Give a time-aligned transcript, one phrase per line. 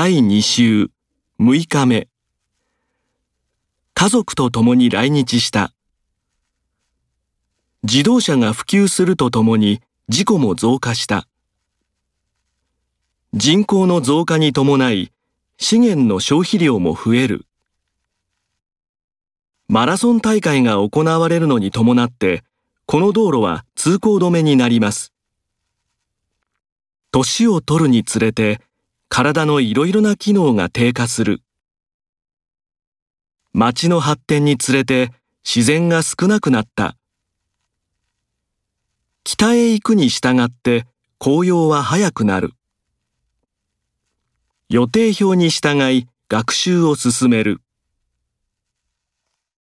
[0.00, 0.90] 第2週
[1.40, 2.06] 6日目。
[3.94, 5.72] 家族と共に来日した。
[7.82, 11.26] 自動車が普及するとともに事故も増加した。
[13.34, 15.10] 人口の増加に伴い
[15.56, 17.46] 資源の消費量も増える。
[19.66, 22.44] マラソン大会が行われるのに伴って
[22.86, 25.12] この道路は通行止めになります。
[27.10, 28.60] 年を取るにつれて
[29.08, 31.42] 体のいろいろな機能が低下する。
[33.52, 35.10] 町の発展につれて
[35.44, 36.96] 自然が少なくなった。
[39.24, 40.86] 北へ行くに従って
[41.18, 42.52] 紅葉は早くなる。
[44.68, 47.60] 予定表に従い学習を進める。